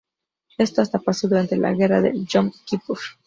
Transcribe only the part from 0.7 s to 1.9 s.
hasta pasó durante la